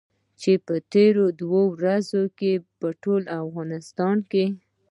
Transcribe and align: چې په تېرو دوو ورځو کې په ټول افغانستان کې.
چې 0.41 0.51
په 0.65 0.75
تېرو 0.93 1.25
دوو 1.41 1.61
ورځو 1.75 2.23
کې 2.37 2.53
په 2.79 2.87
ټول 3.03 3.23
افغانستان 3.41 4.17
کې. 4.31 4.45